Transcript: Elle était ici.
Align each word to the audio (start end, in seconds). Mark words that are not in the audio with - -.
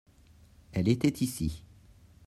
Elle 0.73 0.87
était 0.89 1.11
ici. 1.23 1.63